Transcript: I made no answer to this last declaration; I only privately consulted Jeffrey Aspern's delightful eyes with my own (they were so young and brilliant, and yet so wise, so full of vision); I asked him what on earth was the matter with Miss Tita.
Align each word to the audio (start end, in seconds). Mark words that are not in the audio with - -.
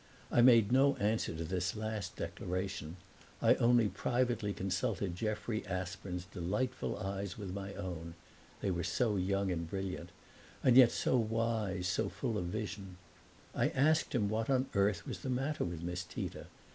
I 0.31 0.41
made 0.41 0.71
no 0.71 0.95
answer 0.95 1.35
to 1.35 1.43
this 1.43 1.75
last 1.75 2.15
declaration; 2.15 2.97
I 3.39 3.53
only 3.57 3.87
privately 3.87 4.51
consulted 4.51 5.15
Jeffrey 5.15 5.63
Aspern's 5.67 6.25
delightful 6.25 6.97
eyes 6.97 7.37
with 7.37 7.53
my 7.53 7.75
own 7.75 8.15
(they 8.61 8.71
were 8.71 8.83
so 8.83 9.15
young 9.15 9.51
and 9.51 9.69
brilliant, 9.69 10.09
and 10.63 10.75
yet 10.75 10.89
so 10.91 11.17
wise, 11.17 11.87
so 11.87 12.09
full 12.09 12.39
of 12.39 12.45
vision); 12.45 12.97
I 13.53 13.69
asked 13.69 14.15
him 14.15 14.27
what 14.27 14.49
on 14.49 14.69
earth 14.73 15.05
was 15.05 15.19
the 15.19 15.29
matter 15.29 15.63
with 15.63 15.83
Miss 15.83 16.03
Tita. 16.03 16.47